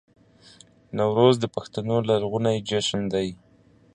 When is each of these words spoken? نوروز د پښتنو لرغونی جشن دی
نوروز 0.97 1.35
د 1.39 1.45
پښتنو 1.55 1.95
لرغونی 2.09 2.57
جشن 2.69 3.01
دی 3.13 3.27